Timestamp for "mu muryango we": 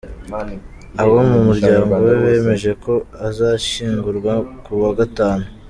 1.29-2.13